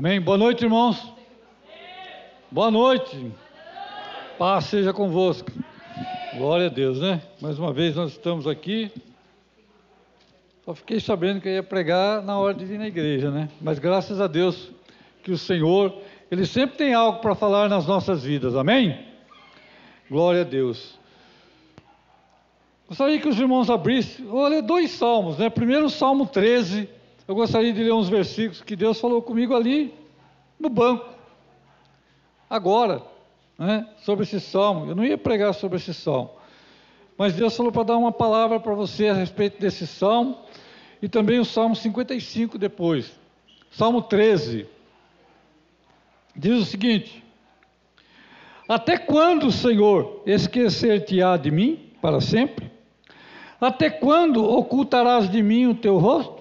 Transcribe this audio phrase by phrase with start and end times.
[0.00, 0.18] Amém?
[0.18, 1.12] Boa noite, irmãos.
[2.50, 3.30] Boa noite.
[4.38, 5.52] Paz seja convosco.
[6.38, 7.20] Glória a Deus, né?
[7.38, 8.90] Mais uma vez nós estamos aqui.
[10.64, 13.50] Só fiquei sabendo que eu ia pregar na hora de vir na igreja, né?
[13.60, 14.70] Mas graças a Deus
[15.22, 15.94] que o Senhor,
[16.30, 18.98] Ele sempre tem algo para falar nas nossas vidas, amém?
[20.10, 20.98] Glória a Deus.
[22.88, 25.50] Gostaria que os irmãos abrissem, ler dois salmos, né?
[25.50, 26.88] Primeiro o Salmo 13,
[27.30, 29.94] eu gostaria de ler uns versículos que Deus falou comigo ali
[30.58, 31.08] no banco,
[32.50, 33.04] agora,
[33.56, 33.86] né?
[33.98, 34.90] Sobre esse salmo.
[34.90, 36.32] Eu não ia pregar sobre esse salmo,
[37.16, 40.38] mas Deus falou para dar uma palavra para você a respeito desse salmo
[41.00, 43.16] e também o Salmo 55 depois.
[43.70, 44.66] Salmo 13
[46.34, 47.24] diz o seguinte:
[48.68, 52.68] Até quando, Senhor, esquecer-te-á de mim para sempre?
[53.60, 56.39] Até quando ocultarás de mim o teu rosto?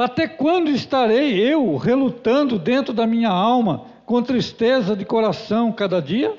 [0.00, 6.34] Até quando estarei eu relutando dentro da minha alma, com tristeza de coração cada dia?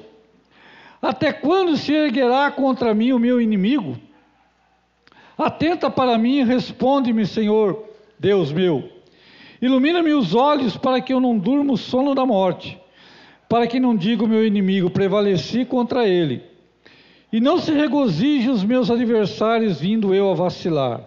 [0.99, 3.97] Até quando se erguerá contra mim o meu inimigo?
[5.37, 7.85] Atenta para mim e responde-me, Senhor,
[8.17, 8.89] Deus meu.
[9.61, 12.79] Ilumina-me os olhos para que eu não durma o sono da morte,
[13.47, 16.41] para que não diga o meu inimigo, prevaleci contra ele
[17.31, 21.01] e não se regozije os meus adversários, vindo eu a vacilar.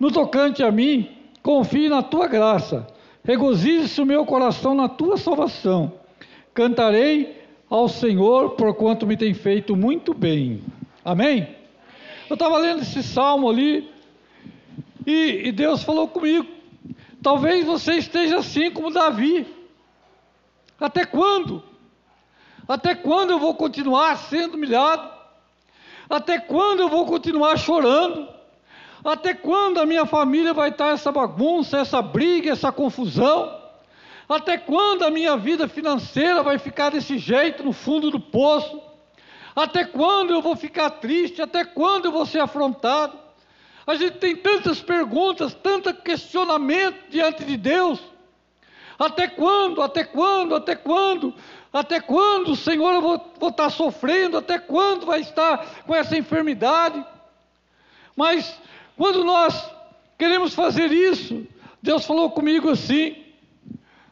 [0.00, 2.86] No tocante a mim, confie na tua graça,
[3.24, 5.92] regozije-se o meu coração na tua salvação.
[6.54, 7.36] Cantarei
[7.68, 10.62] ao Senhor, porquanto me tem feito muito bem.
[11.04, 11.48] Amém?
[12.28, 13.88] Eu estava lendo esse salmo ali,
[15.06, 16.46] e, e Deus falou comigo.
[17.22, 19.46] Talvez você esteja assim como Davi.
[20.78, 21.62] Até quando?
[22.68, 25.08] Até quando eu vou continuar sendo humilhado?
[26.08, 28.28] Até quando eu vou continuar chorando?
[29.04, 33.56] Até quando a minha família vai estar essa bagunça, essa briga, essa confusão?
[34.28, 38.82] Até quando a minha vida financeira vai ficar desse jeito, no fundo do poço?
[39.54, 41.40] Até quando eu vou ficar triste?
[41.40, 43.18] Até quando eu vou ser afrontado?
[43.86, 47.98] A gente tem tantas perguntas, tanto questionamento diante de Deus.
[48.98, 49.80] Até quando?
[49.80, 50.54] Até quando?
[50.54, 51.34] Até quando?
[51.72, 54.36] Até quando, Senhor, eu vou, vou estar sofrendo?
[54.36, 57.02] Até quando vai estar com essa enfermidade?
[58.14, 58.60] Mas
[58.98, 59.70] quando nós
[60.18, 61.46] queremos fazer isso,
[61.80, 63.16] Deus falou comigo assim,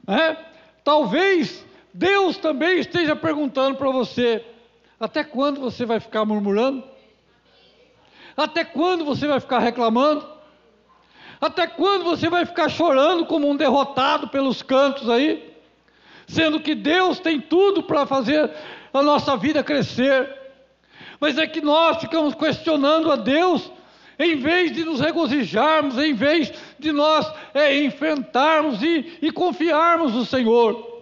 [0.06, 0.36] né?
[0.84, 4.44] talvez Deus também esteja perguntando para você:
[5.00, 6.84] até quando você vai ficar murmurando?
[8.36, 10.24] Até quando você vai ficar reclamando?
[11.40, 15.52] Até quando você vai ficar chorando como um derrotado pelos cantos aí?
[16.28, 18.52] Sendo que Deus tem tudo para fazer
[18.94, 20.32] a nossa vida crescer.
[21.18, 23.70] Mas é que nós ficamos questionando a Deus,
[24.18, 30.24] em vez de nos regozijarmos, em vez de nós é, enfrentarmos e, e confiarmos no
[30.24, 30.94] Senhor.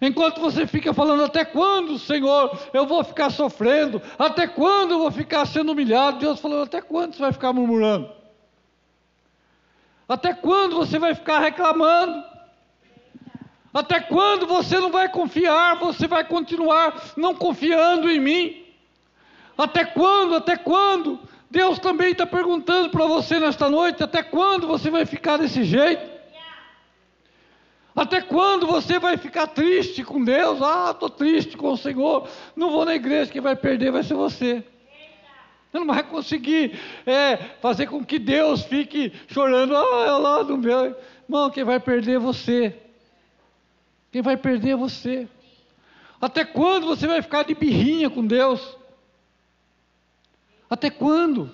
[0.00, 4.02] Enquanto você fica falando, até quando, Senhor, eu vou ficar sofrendo?
[4.18, 6.18] Até quando eu vou ficar sendo humilhado?
[6.18, 8.10] Deus falou, até quando você vai ficar murmurando?
[10.06, 12.22] Até quando você vai ficar reclamando?
[13.72, 15.78] Até quando você não vai confiar?
[15.78, 18.64] Você vai continuar não confiando em mim?
[19.56, 20.36] Até quando?
[20.36, 21.18] Até quando?
[21.50, 26.14] Deus também está perguntando para você nesta noite: até quando você vai ficar desse jeito?
[27.94, 30.60] Até quando você vai ficar triste com Deus?
[30.60, 34.14] Ah, estou triste com o Senhor, não vou na igreja, quem vai perder vai ser
[34.14, 34.64] você.
[35.70, 40.56] Você não vai conseguir é, fazer com que Deus fique chorando, ah, é lá no
[40.56, 40.96] meu.
[41.24, 42.76] Irmão, quem vai perder é você.
[44.10, 45.28] Quem vai perder é você.
[46.20, 48.76] Até quando você vai ficar de birrinha com Deus?
[50.74, 51.48] Até quando?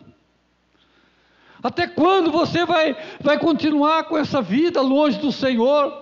[1.62, 5.92] Até quando você vai, vai continuar com essa vida longe do Senhor?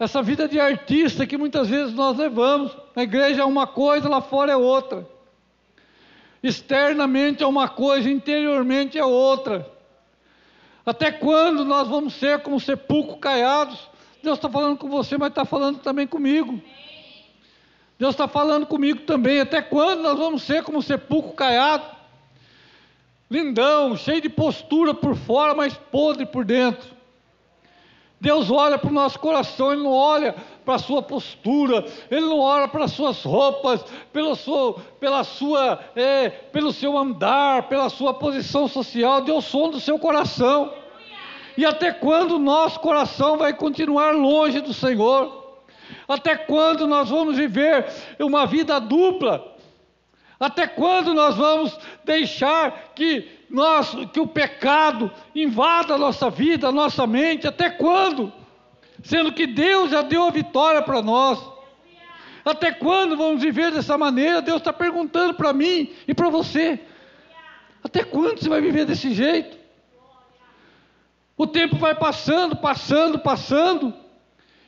[0.00, 2.74] Essa vida de artista que muitas vezes nós levamos.
[2.94, 5.06] Na igreja é uma coisa, lá fora é outra.
[6.42, 9.70] Externamente é uma coisa, interiormente é outra.
[10.86, 13.90] Até quando nós vamos ser como sepulcro caiados?
[14.22, 16.62] Deus está falando com você, mas está falando também comigo.
[17.98, 19.38] Deus está falando comigo também.
[19.38, 21.95] Até quando nós vamos ser como sepulcro caiado?
[23.30, 26.96] Lindão, cheio de postura por fora, mas podre por dentro.
[28.20, 30.34] Deus olha para o nosso coração, Ele não olha
[30.64, 35.80] para a sua postura, Ele não olha para as suas roupas, pelo seu, pela sua,
[35.94, 40.72] é, pelo seu andar, pela sua posição social, Deus sonda o seu coração.
[41.58, 45.44] E até quando o nosso coração vai continuar longe do Senhor?
[46.08, 47.86] Até quando nós vamos viver
[48.18, 49.55] uma vida dupla?
[50.38, 56.72] Até quando nós vamos deixar que nós, que o pecado invada a nossa vida, a
[56.72, 57.46] nossa mente?
[57.46, 58.32] Até quando?
[59.06, 61.38] sendo que Deus já deu a vitória para nós.
[62.44, 64.42] Até quando vamos viver dessa maneira?
[64.42, 66.80] Deus está perguntando para mim e para você.
[67.82, 69.56] Até quando você vai viver desse jeito?
[71.36, 73.92] O tempo vai passando, passando, passando,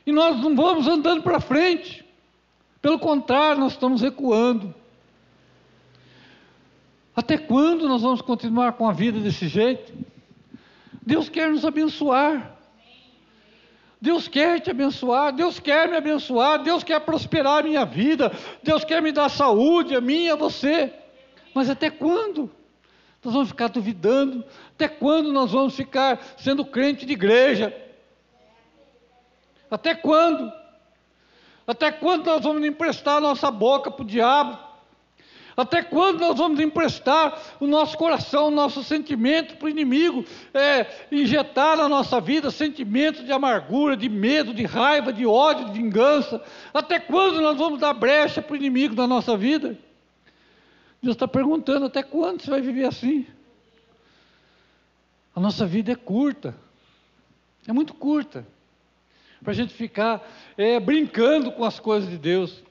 [0.05, 2.05] e nós não vamos andando para frente.
[2.81, 4.73] Pelo contrário, nós estamos recuando.
[7.19, 9.91] Até quando nós vamos continuar com a vida desse jeito?
[11.05, 12.55] Deus quer nos abençoar.
[13.99, 18.31] Deus quer te abençoar, Deus quer me abençoar, Deus quer prosperar a minha vida,
[18.63, 20.93] Deus quer me dar saúde, a mim e a você.
[21.53, 22.49] Mas até quando?
[23.21, 24.45] Nós vamos ficar duvidando?
[24.73, 27.75] Até quando nós vamos ficar sendo crente de igreja?
[29.69, 30.49] Até quando?
[31.67, 34.68] Até quando nós vamos emprestar nossa boca para o diabo?
[35.59, 40.23] Até quando nós vamos emprestar o nosso coração, o nosso sentimento para o inimigo,
[40.53, 45.73] é, injetar na nossa vida sentimentos de amargura, de medo, de raiva, de ódio, de
[45.73, 46.41] vingança?
[46.73, 49.77] Até quando nós vamos dar brecha para o inimigo na nossa vida?
[51.03, 53.27] Deus está perguntando: até quando você vai viver assim?
[55.35, 56.55] A nossa vida é curta,
[57.67, 58.47] é muito curta,
[59.43, 60.25] para a gente ficar
[60.57, 62.63] é, brincando com as coisas de Deus,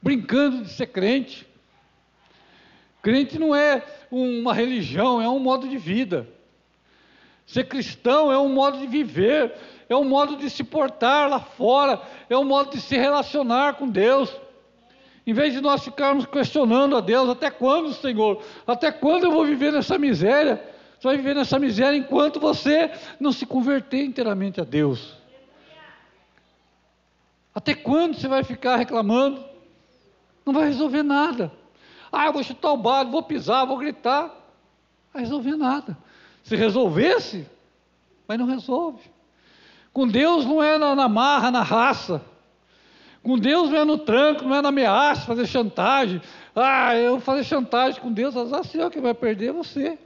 [0.00, 1.47] brincando de ser crente.
[3.02, 6.28] Crente não é uma religião, é um modo de vida.
[7.46, 9.54] Ser cristão é um modo de viver,
[9.88, 13.88] é um modo de se portar lá fora, é um modo de se relacionar com
[13.88, 14.30] Deus.
[15.26, 18.42] Em vez de nós ficarmos questionando a Deus, até quando, Senhor?
[18.66, 20.62] Até quando eu vou viver nessa miséria?
[20.98, 22.90] Você vai viver nessa miséria enquanto você
[23.20, 25.16] não se converter inteiramente a Deus.
[27.54, 29.44] Até quando você vai ficar reclamando?
[30.44, 31.52] Não vai resolver nada.
[32.10, 34.22] Ah, eu vou chutar o balde, vou pisar, vou gritar.
[34.22, 35.96] Não vai resolver nada.
[36.42, 37.46] Se resolvesse,
[38.26, 39.10] mas não resolve.
[39.92, 42.22] Com Deus não é na, na marra, na raça.
[43.22, 46.22] Com Deus não é no tranco, não é na ameaça, fazer chantagem.
[46.54, 49.98] Ah, eu fazer chantagem com Deus, assim, ó, quem vai perder é você.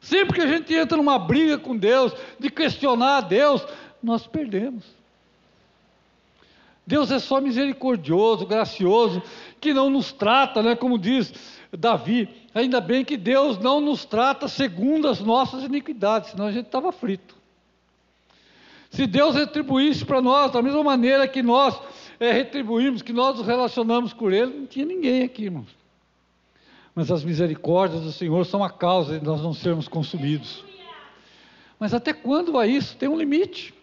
[0.00, 3.66] Sempre que a gente entra numa briga com Deus, de questionar a Deus,
[4.02, 4.97] nós perdemos.
[6.88, 9.22] Deus é só misericordioso, gracioso,
[9.60, 11.30] que não nos trata, né, como diz
[11.70, 12.26] Davi.
[12.54, 16.90] Ainda bem que Deus não nos trata segundo as nossas iniquidades, senão a gente estava
[16.90, 17.36] frito.
[18.88, 21.78] Se Deus retribuísse para nós da mesma maneira que nós
[22.18, 25.68] é, retribuímos, que nós nos relacionamos com Ele, não tinha ninguém aqui, irmãos.
[26.94, 30.64] Mas as misericórdias do Senhor são a causa de nós não sermos consumidos.
[31.78, 32.96] Mas até quando vai isso?
[32.96, 33.74] Tem um limite.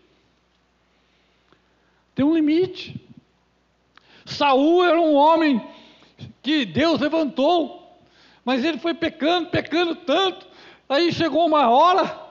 [2.16, 3.00] Tem um limite.
[4.26, 5.62] Saul era um homem
[6.42, 8.00] que Deus levantou,
[8.44, 10.48] mas ele foi pecando, pecando tanto.
[10.88, 12.24] Aí chegou uma hora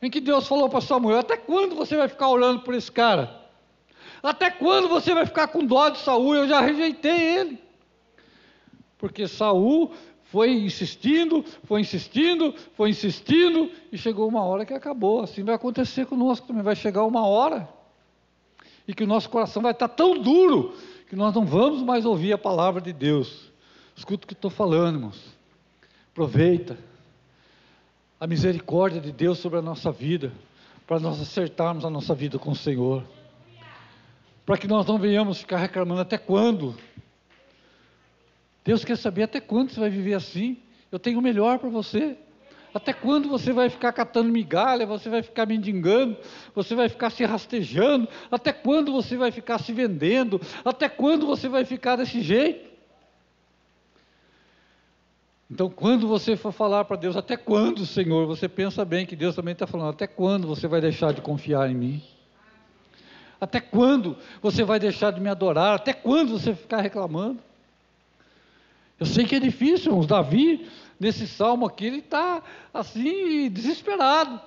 [0.00, 3.42] em que Deus falou para Samuel: Até quando você vai ficar orando por esse cara?
[4.22, 6.34] Até quando você vai ficar com dó de Saul?
[6.34, 7.62] Eu já rejeitei ele.
[8.96, 9.92] Porque Saul
[10.24, 15.20] foi insistindo, foi insistindo, foi insistindo, e chegou uma hora que acabou.
[15.20, 16.62] Assim vai acontecer conosco também.
[16.62, 17.68] Vai chegar uma hora
[18.86, 20.74] e que o nosso coração vai estar tão duro
[21.08, 23.50] que nós não vamos mais ouvir a palavra de Deus.
[23.96, 25.34] Escuta o que estou falando, irmãos.
[26.12, 26.78] Aproveita
[28.20, 30.32] a misericórdia de Deus sobre a nossa vida,
[30.86, 33.04] para nós acertarmos a nossa vida com o Senhor.
[34.44, 36.76] Para que nós não venhamos ficar reclamando até quando.
[38.64, 40.58] Deus quer saber até quando você vai viver assim.
[40.92, 42.16] Eu tenho o melhor para você.
[42.74, 46.16] Até quando você vai ficar catando migalha, você vai ficar mendigando,
[46.52, 48.08] você vai ficar se rastejando?
[48.28, 50.40] Até quando você vai ficar se vendendo?
[50.64, 52.74] Até quando você vai ficar desse jeito?
[55.48, 59.36] Então, quando você for falar para Deus, até quando, Senhor, você pensa bem que Deus
[59.36, 62.02] também está falando, até quando você vai deixar de confiar em mim?
[63.40, 65.76] Até quando você vai deixar de me adorar?
[65.76, 67.38] Até quando você ficar reclamando?
[68.98, 70.06] Eu sei que é difícil, irmãos.
[70.06, 70.68] Davi
[71.04, 72.42] nesse salmo aqui, ele está
[72.72, 74.40] assim, desesperado.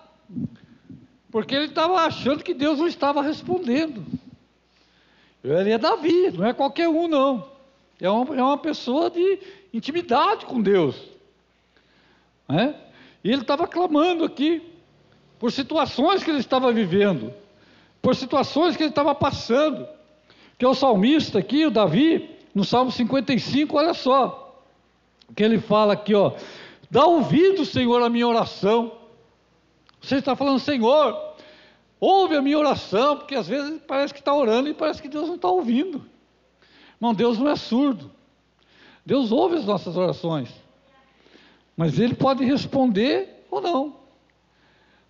[1.30, 4.04] Porque ele estava achando que Deus não estava respondendo.
[5.44, 7.48] Ele é Davi, não é qualquer um, não.
[8.02, 9.40] É uma, é uma pessoa de
[9.72, 10.96] intimidade com Deus.
[12.50, 12.76] Né?
[13.24, 14.64] E ele estava clamando aqui
[15.38, 17.32] por situações que ele estava vivendo,
[18.02, 19.88] por situações que ele estava passando.
[20.58, 24.47] Que é o salmista aqui, o Davi, no Salmo 55, olha só
[25.36, 26.34] que ele fala aqui, ó,
[26.90, 28.92] dá ouvido, Senhor, à minha oração.
[30.02, 31.36] Você está falando, Senhor,
[32.00, 35.28] ouve a minha oração, porque às vezes parece que está orando e parece que Deus
[35.28, 36.06] não está ouvindo.
[36.96, 38.12] Irmão, Deus não é surdo.
[39.06, 40.50] Deus ouve as nossas orações.
[41.76, 43.96] Mas Ele pode responder ou não.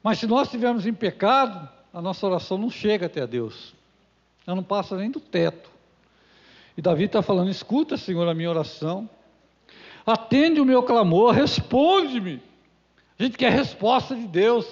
[0.04, 3.74] Mas se nós estivermos em pecado, a nossa oração não chega até a Deus.
[4.46, 5.70] Ela não passa nem do teto.
[6.78, 9.10] E Davi está falando: escuta, Senhor, a minha oração.
[10.08, 12.42] Atende o meu clamor, responde-me.
[13.20, 14.66] A gente quer a resposta de Deus.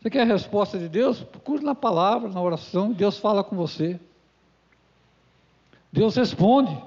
[0.00, 1.18] Você quer a resposta de Deus?
[1.18, 3.98] Procure na palavra, na oração, Deus fala com você.
[5.92, 6.80] Deus responde.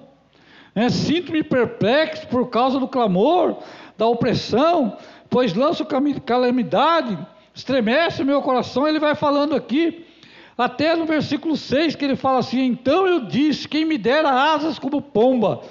[0.74, 3.58] É, Sinto-me perplexo por causa do clamor,
[3.98, 4.98] da opressão,
[5.30, 5.86] pois lanço
[6.26, 7.18] calamidade,
[7.54, 8.88] estremece o meu coração.
[8.88, 10.06] Ele vai falando aqui,
[10.58, 14.80] até no versículo 6, que ele fala assim: Então eu disse: Quem me dera asas
[14.80, 15.62] como pomba,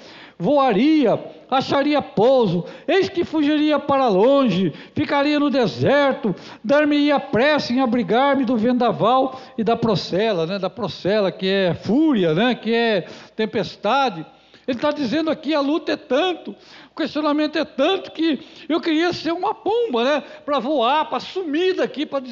[0.41, 1.19] voaria
[1.51, 6.33] acharia pouso, eis que fugiria para longe, ficaria no deserto,
[6.63, 12.33] dar-me-ia pressa em abrigar-me do vendaval e da procela, né, da procela, que é fúria,
[12.33, 13.01] né, que é
[13.35, 14.25] tempestade.
[14.65, 16.55] Ele está dizendo aqui: a luta é tanto,
[16.91, 20.23] o questionamento é tanto que eu queria ser uma pomba, né?
[20.45, 22.23] Para voar, para sumir daqui, para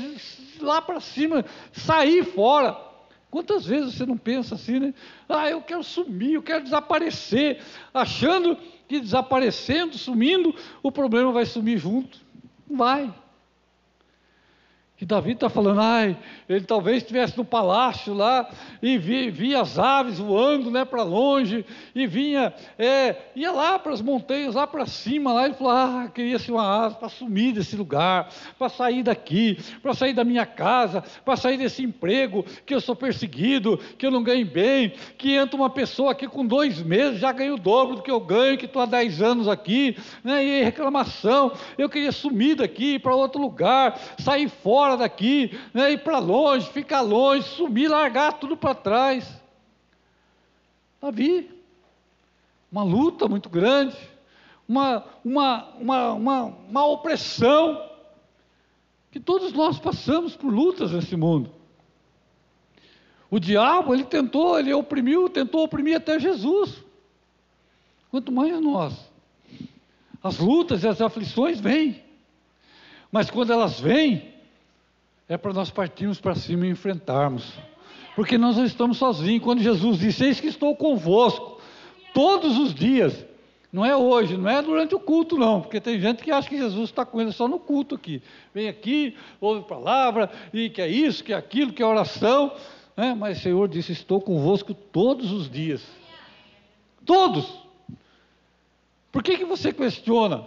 [0.62, 2.89] lá para cima, sair fora.
[3.32, 4.94] Quantas vezes você não pensa assim, né?
[5.28, 7.62] Ah, eu quero sumir, eu quero desaparecer,
[7.94, 8.58] achando
[8.88, 12.20] que desaparecendo, sumindo, o problema vai sumir junto.
[12.70, 13.14] Vai.
[15.00, 16.18] Que Davi está falando, ai,
[16.50, 18.50] ele talvez estivesse no palácio lá
[18.82, 21.66] e via, as aves voando né, para longe
[21.96, 26.12] e vinha, é, ia lá para as montanhas, lá para cima, lá ele falou, ah,
[26.14, 28.28] queria-se uma asa para sumir desse lugar,
[28.58, 32.94] para sair daqui, para sair da minha casa, para sair desse emprego que eu sou
[32.94, 37.32] perseguido, que eu não ganho bem, que entra uma pessoa aqui com dois meses, já
[37.32, 40.62] ganha o dobro do que eu ganho, que estou há dez anos aqui, né, e
[40.62, 46.18] reclamação, eu queria sumir daqui para outro lugar, sair fora fora daqui, né, ir para
[46.18, 49.30] longe, ficar longe, sumir, largar tudo para trás.
[51.02, 51.50] Davi,
[52.72, 53.96] uma luta muito grande,
[54.68, 57.88] uma, uma, uma, uma, uma opressão,
[59.12, 61.52] que todos nós passamos por lutas nesse mundo.
[63.30, 66.84] O diabo, ele tentou, ele oprimiu, tentou oprimir até Jesus.
[68.10, 68.94] Quanto mais nós.
[70.24, 72.04] As lutas e as aflições vêm.
[73.12, 74.39] Mas quando elas vêm,
[75.30, 77.54] é para nós partirmos para cima e enfrentarmos.
[78.16, 79.44] Porque nós não estamos sozinhos.
[79.44, 81.62] Quando Jesus disse: Eis que estou convosco
[82.14, 83.26] todos os dias.
[83.72, 86.58] Não é hoje, não é durante o culto, não, porque tem gente que acha que
[86.58, 88.20] Jesus está com ele só no culto aqui.
[88.52, 92.52] Vem aqui, ouve palavra, e que é isso, que é aquilo, que é oração.
[92.98, 93.14] Né?
[93.14, 95.86] Mas o Senhor disse: Estou convosco todos os dias.
[97.06, 97.48] Todos.
[99.12, 100.44] Por que, que você questiona?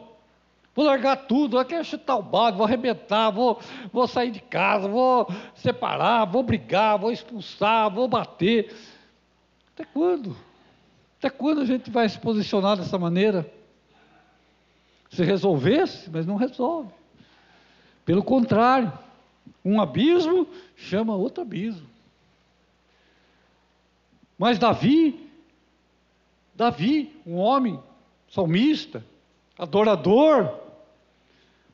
[0.75, 3.61] Vou largar tudo, eu quero chutar o balde, vou arrebentar, vou,
[3.93, 8.75] vou sair de casa, vou separar, vou brigar, vou expulsar, vou bater.
[9.75, 10.35] Até quando?
[11.19, 13.51] Até quando a gente vai se posicionar dessa maneira?
[15.11, 16.91] Se resolvesse, mas não resolve.
[18.05, 18.91] Pelo contrário,
[19.63, 21.87] um abismo chama outro abismo.
[24.39, 25.31] Mas Davi,
[26.55, 27.79] Davi, um homem
[28.29, 29.05] salmista,
[29.59, 30.62] adorador,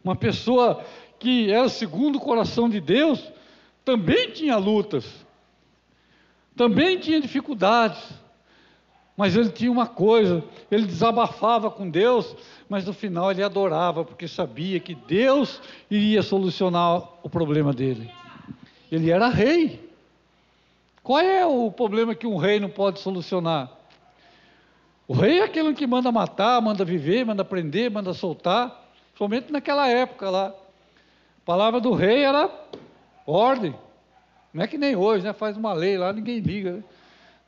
[0.05, 0.85] uma pessoa
[1.19, 3.23] que era segundo o coração de Deus,
[3.85, 5.05] também tinha lutas,
[6.57, 7.99] também tinha dificuldades,
[9.17, 12.37] mas ele tinha uma coisa, ele desabafava com Deus,
[12.69, 18.11] mas no final ele adorava, porque sabia que Deus iria solucionar o problema dele.
[18.93, 19.89] Ele era rei.
[21.03, 23.73] Qual é o problema que um rei não pode solucionar?
[25.09, 28.88] O rei é aquele que manda matar, manda viver, manda prender, manda soltar.
[29.19, 30.47] Somente naquela época lá.
[30.47, 32.49] A palavra do rei era
[33.27, 33.75] ordem.
[34.55, 35.33] Não é que nem hoje, né?
[35.33, 36.75] Faz uma lei lá, ninguém liga.
[36.75, 36.85] Né?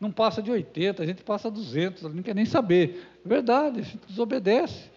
[0.00, 3.06] Não passa de 80, a gente passa 200, não quer nem saber.
[3.24, 4.90] Verdade, a gente desobedece.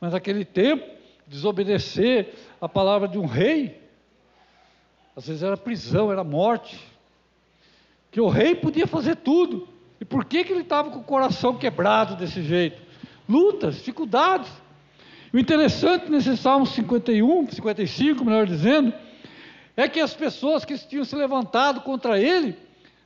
[0.00, 0.88] Mas naquele tempo,
[1.26, 3.80] desobedecer a palavra de um rei,
[5.16, 6.78] às vezes era prisão, era morte.
[8.12, 9.66] Que o rei podia fazer tudo.
[10.00, 12.80] E por que, que ele estava com o coração quebrado desse jeito?
[13.28, 14.61] Lutas, dificuldades.
[15.32, 18.92] O interessante nesse Salmo 51, 55, melhor dizendo,
[19.74, 22.54] é que as pessoas que tinham se levantado contra ele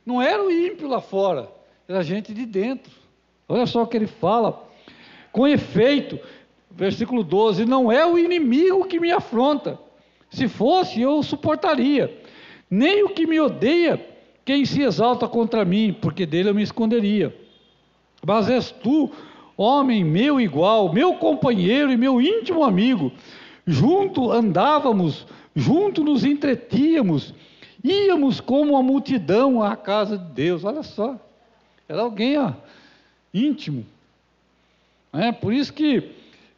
[0.05, 1.49] não eram ímpio lá fora,
[1.87, 2.91] era gente de dentro.
[3.47, 4.67] Olha só o que ele fala.
[5.31, 6.19] Com efeito,
[6.69, 9.79] versículo 12: Não é o inimigo que me afronta,
[10.29, 12.13] se fosse eu o suportaria,
[12.69, 14.05] nem o que me odeia,
[14.43, 17.33] quem se exalta contra mim, porque dele eu me esconderia.
[18.25, 19.11] Mas és tu,
[19.57, 23.11] homem meu igual, meu companheiro e meu íntimo amigo.
[23.65, 27.33] Junto andávamos, junto nos entretíamos,
[27.83, 30.63] íamos como uma multidão à casa de Deus.
[30.63, 31.19] Olha só,
[31.89, 32.53] era alguém ó,
[33.33, 33.85] íntimo.
[35.11, 36.11] É, por isso que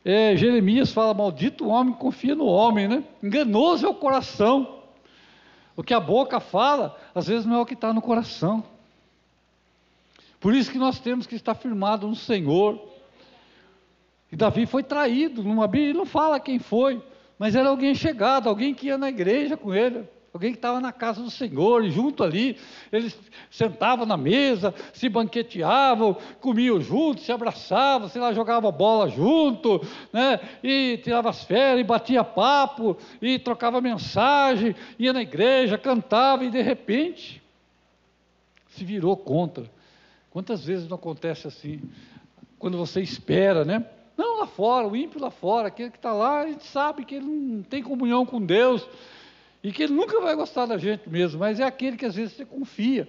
[0.04, 3.04] é, Jeremias fala: Maldito o homem confia no homem, né?
[3.24, 4.80] Enganoso é o coração.
[5.76, 8.64] O que a boca fala, às vezes não é o que está no coração.
[10.40, 12.80] Por isso que nós temos que estar firmados no Senhor.
[14.32, 17.02] E Davi foi traído, numa Bíblia não fala quem foi,
[17.38, 20.92] mas era alguém chegado, alguém que ia na igreja com ele, alguém que estava na
[20.92, 22.56] casa do Senhor, e junto ali,
[22.92, 23.18] eles
[23.50, 29.82] sentavam na mesa, se banqueteavam, comiam juntos, se abraçavam, sei lá, jogavam bola junto,
[30.14, 36.46] né, e tirava as férias, e batia papo, e trocava mensagem, ia na igreja, cantava,
[36.46, 37.42] e de repente
[38.70, 39.79] se virou contra.
[40.40, 41.82] Quantas vezes não acontece assim?
[42.58, 43.86] Quando você espera, né?
[44.16, 47.16] Não lá fora, o ímpio lá fora, aquele que está lá, a gente sabe que
[47.16, 48.88] ele não tem comunhão com Deus
[49.62, 52.38] e que ele nunca vai gostar da gente mesmo, mas é aquele que às vezes
[52.38, 53.06] você confia.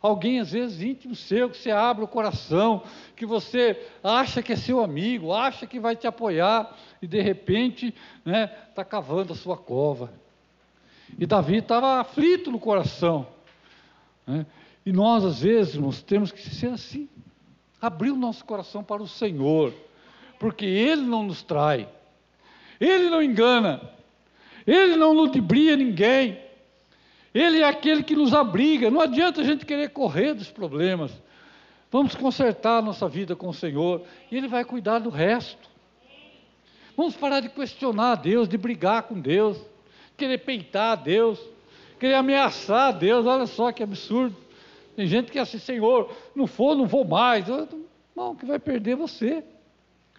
[0.00, 2.84] Alguém, às vezes, íntimo seu, que você abre o coração,
[3.16, 7.86] que você acha que é seu amigo, acha que vai te apoiar, e de repente
[7.88, 10.12] está né, tá cavando a sua cova.
[11.18, 13.26] E Davi estava aflito no coração.
[14.24, 14.46] Né?
[14.84, 17.08] E nós, às vezes, irmãos, temos que ser assim.
[17.80, 19.72] Abrir o nosso coração para o Senhor,
[20.38, 21.88] porque Ele não nos trai,
[22.80, 23.80] Ele não engana,
[24.66, 26.38] Ele não ludibria ninguém,
[27.32, 28.90] Ele é aquele que nos abriga.
[28.90, 31.12] Não adianta a gente querer correr dos problemas.
[31.90, 35.68] Vamos consertar a nossa vida com o Senhor e Ele vai cuidar do resto.
[36.96, 39.56] Vamos parar de questionar a Deus, de brigar com Deus,
[40.16, 41.38] querer peitar a Deus,
[42.00, 43.24] querer ameaçar a Deus.
[43.24, 44.36] Olha só que absurdo.
[44.98, 47.44] Tem gente que é assim, Senhor, não for, não vou mais.
[48.16, 49.44] Não, que vai perder você.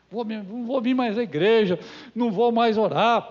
[0.09, 1.77] Vou, não vou vir mais à igreja,
[2.15, 3.29] não vou mais orar,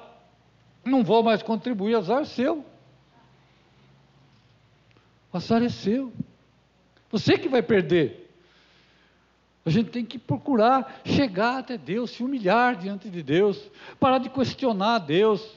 [0.85, 2.63] não vou mais contribuir, azar é seu.
[5.33, 6.13] Azar é seu.
[7.11, 8.31] Você que vai perder.
[9.65, 14.29] A gente tem que procurar chegar até Deus, se humilhar diante de Deus, parar de
[14.29, 15.51] questionar Deus,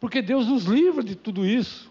[0.00, 1.87] porque Deus nos livra de tudo isso.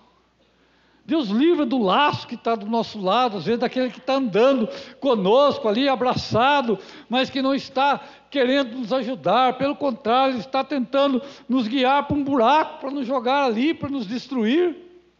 [1.08, 4.68] Deus livra do laço que está do nosso lado, às vezes daquele que está andando
[5.00, 11.66] conosco ali, abraçado, mas que não está querendo nos ajudar, pelo contrário, está tentando nos
[11.66, 14.76] guiar para um buraco, para nos jogar ali, para nos destruir,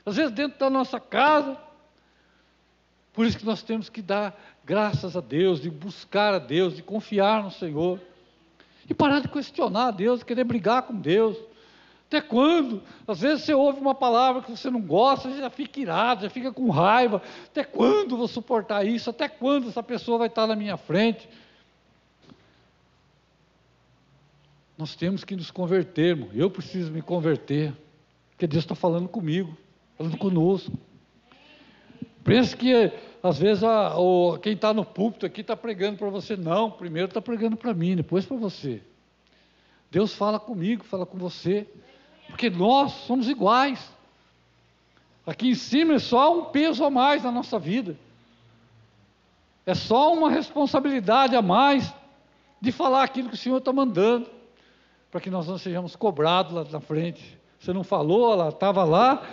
[0.06, 1.58] às vezes dentro da nossa casa.
[3.14, 6.84] Por isso que nós temos que dar graças a Deus, de buscar a Deus, de
[6.84, 7.98] confiar no Senhor,
[8.90, 11.38] e parar de questionar a Deus, querer brigar com Deus.
[12.08, 12.82] Até quando?
[13.06, 16.54] Às vezes você ouve uma palavra que você não gosta, já fica irado, já fica
[16.54, 17.22] com raiva.
[17.46, 19.10] Até quando vou suportar isso?
[19.10, 21.28] Até quando essa pessoa vai estar na minha frente?
[24.78, 26.30] Nós temos que nos convertermos.
[26.34, 27.74] Eu preciso me converter.
[28.30, 29.58] Porque Deus está falando comigo,
[29.98, 30.72] falando conosco.
[32.24, 32.92] Pensa que
[33.22, 33.94] às vezes a,
[34.42, 36.38] quem está no púlpito aqui está pregando para você.
[36.38, 38.82] Não, primeiro está pregando para mim, depois para você.
[39.90, 41.68] Deus fala comigo, fala com você.
[42.38, 43.92] Porque nós somos iguais.
[45.26, 47.98] Aqui em cima é só um peso a mais na nossa vida.
[49.66, 51.92] É só uma responsabilidade a mais
[52.62, 54.30] de falar aquilo que o Senhor está mandando,
[55.10, 57.40] para que nós não sejamos cobrados lá na frente.
[57.60, 59.28] Você não falou, ela estava lá,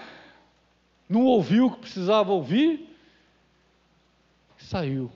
[1.07, 2.89] não ouviu o que precisava ouvir,
[4.57, 5.13] saiu.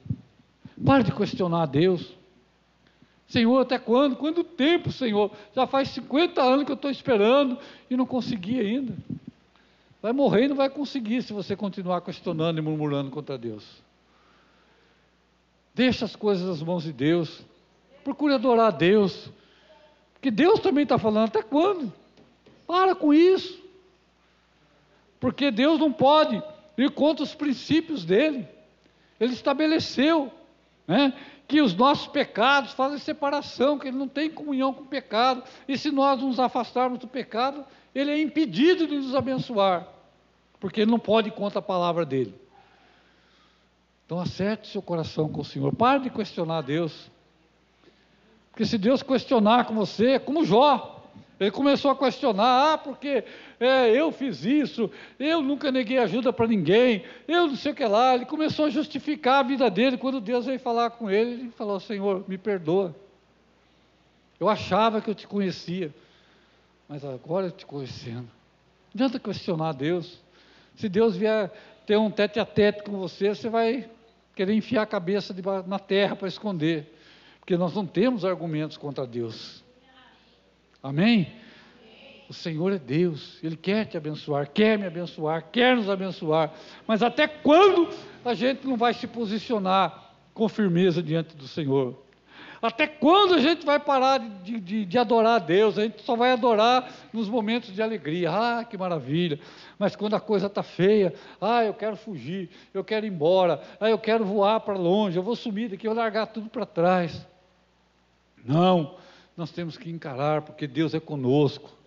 [0.85, 2.18] Pare de questionar a Deus.
[3.29, 4.17] Senhor, até quando?
[4.17, 5.31] Quanto tempo, Senhor?
[5.55, 7.59] Já faz 50 anos que eu estou esperando
[7.91, 8.97] e não consegui ainda.
[10.01, 13.83] Vai morrer e não vai conseguir se você continuar questionando e murmurando contra Deus.
[15.75, 17.43] Deixa as coisas nas mãos de Deus.
[18.03, 19.31] Procure adorar a Deus.
[20.15, 21.93] Porque Deus também está falando, até quando?
[22.67, 23.63] Para com isso.
[25.21, 26.43] Porque Deus não pode
[26.79, 28.49] ir contra os princípios dele.
[29.21, 30.33] Ele estabeleceu
[30.87, 31.13] né,
[31.49, 35.79] que os nossos pecados fazem separação, que ele não tem comunhão com o pecado, e
[35.79, 39.89] se nós nos afastarmos do pecado, ele é impedido de nos abençoar,
[40.61, 42.39] porque ele não pode contra a palavra dele.
[44.05, 47.11] Então acerte seu coração com o Senhor, pare de questionar Deus,
[48.51, 50.98] porque se Deus questionar com você, é como Jó,
[51.41, 53.23] ele começou a questionar, ah, porque
[53.61, 57.85] é, eu fiz isso, eu nunca neguei ajuda para ninguém, eu não sei o que
[57.85, 58.15] lá.
[58.15, 59.97] Ele começou a justificar a vida dele.
[59.97, 62.95] Quando Deus veio falar com ele, ele falou: Senhor, me perdoa.
[64.41, 65.95] Eu achava que eu te conhecia,
[66.89, 68.29] mas agora eu te conhecendo.
[68.95, 70.21] Não adianta questionar Deus.
[70.75, 71.53] Se Deus vier
[71.87, 73.89] ter um tete a tete com você, você vai
[74.35, 75.35] querer enfiar a cabeça
[75.67, 76.93] na terra para esconder,
[77.41, 79.65] porque nós não temos argumentos contra Deus.
[80.83, 81.33] Amém?
[82.29, 86.53] O Senhor é Deus, Ele quer te abençoar, quer me abençoar, quer nos abençoar,
[86.87, 87.89] mas até quando
[88.25, 91.97] a gente não vai se posicionar com firmeza diante do Senhor?
[92.61, 95.79] Até quando a gente vai parar de, de, de, adorar a Deus?
[95.79, 98.31] A gente só vai adorar nos momentos de alegria.
[98.31, 99.39] Ah, que maravilha!
[99.79, 103.89] Mas quando a coisa está feia, ah, eu quero fugir, eu quero ir embora, ah,
[103.89, 107.25] eu quero voar para longe, eu vou sumir daqui, eu vou largar tudo para trás.
[108.45, 108.97] Não,
[109.39, 111.79] nós temos que encarar, porque Deus é conosco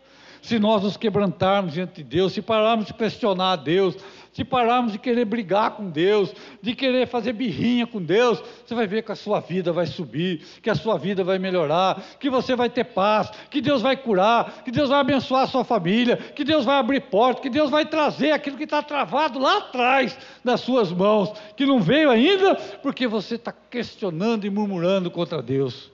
[0.41, 3.95] se nós nos quebrantarmos diante de Deus, se pararmos de questionar a Deus,
[4.33, 8.87] se pararmos de querer brigar com Deus, de querer fazer birrinha com Deus, você vai
[8.87, 12.55] ver que a sua vida vai subir, que a sua vida vai melhorar, que você
[12.55, 16.43] vai ter paz, que Deus vai curar, que Deus vai abençoar a sua família, que
[16.43, 20.61] Deus vai abrir portas, que Deus vai trazer aquilo que está travado lá atrás das
[20.61, 25.91] suas mãos, que não veio ainda, porque você está questionando e murmurando contra Deus.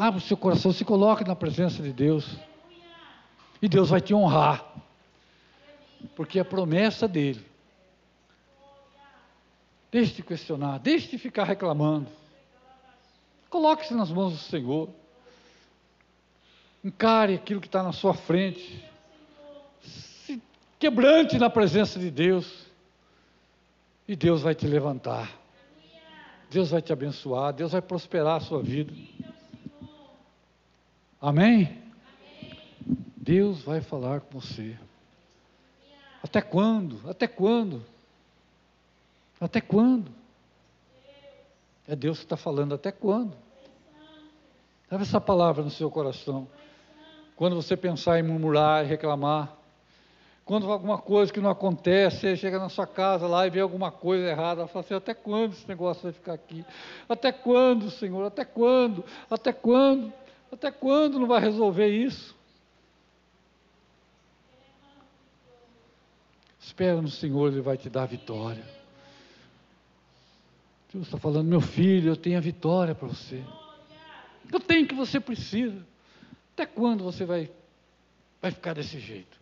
[0.00, 2.26] Abra o seu coração, se coloque na presença de Deus.
[3.60, 4.64] E Deus vai te honrar.
[6.16, 7.44] Porque é a promessa dele.
[9.92, 12.08] Deixe de questionar, deixe de ficar reclamando.
[13.50, 14.88] Coloque-se nas mãos do Senhor.
[16.82, 18.82] Encare aquilo que está na sua frente.
[19.82, 20.40] Se
[20.78, 22.64] quebrante na presença de Deus.
[24.08, 25.30] E Deus vai te levantar.
[26.48, 27.52] Deus vai te abençoar.
[27.52, 28.94] Deus vai prosperar a sua vida.
[31.20, 31.78] Amém?
[33.16, 34.76] Deus vai falar com você.
[36.22, 37.08] Até quando?
[37.08, 37.84] Até quando?
[39.38, 40.10] Até quando?
[41.86, 43.36] É Deus que está falando, até quando?
[44.90, 46.48] Leve essa palavra no seu coração.
[47.36, 49.56] Quando você pensar em murmurar reclamar,
[50.44, 53.92] quando alguma coisa que não acontece, você chega na sua casa lá e vê alguma
[53.92, 56.64] coisa errada, fala assim, até quando esse negócio vai ficar aqui?
[57.08, 58.24] Até quando, Senhor?
[58.24, 59.04] Até quando?
[59.30, 60.12] Até quando?
[60.52, 62.36] Até quando não vai resolver isso?
[66.60, 68.64] Espera no Senhor, Ele vai te dar vitória.
[70.92, 73.44] Deus está falando, meu filho, eu tenho a vitória para você.
[74.52, 75.86] Eu tenho o que você precisa.
[76.52, 77.50] Até quando você vai,
[78.42, 79.38] vai ficar desse jeito?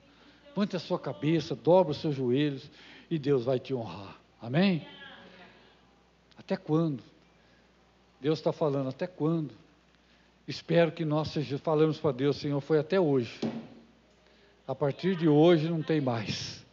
[0.59, 2.69] Levante a sua cabeça, dobra os seus joelhos
[3.09, 4.19] e Deus vai te honrar.
[4.43, 4.87] Amém?
[6.37, 7.03] Até quando?
[8.21, 9.55] Deus está falando, até quando?
[10.49, 13.39] Espero que nós falamos para Deus, Senhor, foi até hoje.
[14.67, 16.65] A partir de hoje não tem mais.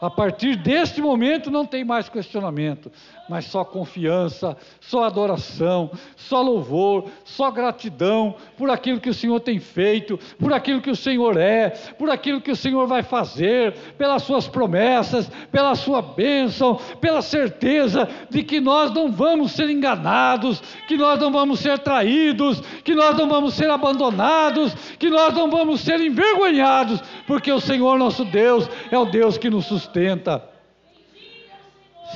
[0.00, 2.90] A partir deste momento não tem mais questionamento,
[3.28, 9.58] mas só confiança, só adoração, só louvor, só gratidão por aquilo que o Senhor tem
[9.58, 14.22] feito, por aquilo que o Senhor é, por aquilo que o Senhor vai fazer, pelas
[14.22, 20.96] suas promessas, pela sua bênção, pela certeza de que nós não vamos ser enganados, que
[20.96, 25.82] nós não vamos ser traídos, que nós não vamos ser abandonados, que nós não vamos
[25.82, 30.48] ser envergonhados, porque o Senhor nosso Deus é o Deus que nos sustenta sustenta.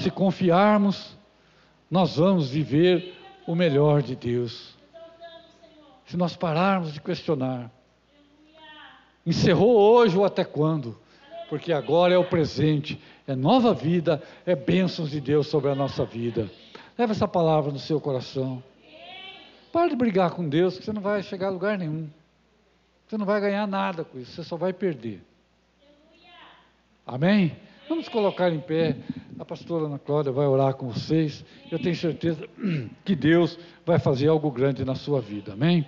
[0.01, 1.17] Se confiarmos,
[1.91, 3.15] nós vamos viver
[3.47, 4.75] o melhor de Deus.
[6.07, 7.71] Se nós pararmos de questionar,
[9.27, 10.99] encerrou hoje ou até quando?
[11.49, 16.05] Porque agora é o presente, é nova vida, é bênçãos de Deus sobre a nossa
[16.05, 16.51] vida.
[16.97, 18.63] Leva essa palavra no seu coração.
[19.73, 22.09] Pare de brigar com Deus, que você não vai chegar a lugar nenhum.
[23.07, 25.23] Você não vai ganhar nada com isso, você só vai perder.
[27.07, 27.57] Amém?
[27.89, 28.97] Vamos colocar em pé.
[29.39, 31.45] A pastora Ana Cláudia vai orar com vocês.
[31.71, 32.49] Eu tenho certeza
[33.05, 35.53] que Deus vai fazer algo grande na sua vida.
[35.53, 35.87] Amém?